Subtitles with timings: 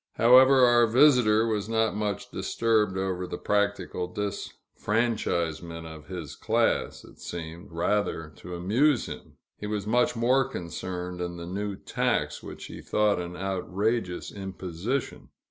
[0.13, 7.19] However, our visitor was not much disturbed over the practical disfranchisement of his class it
[7.19, 12.65] seemed, rather, to amuse him; he was much more concerned in the new tax, which
[12.65, 15.29] he thought an outrageous imposition.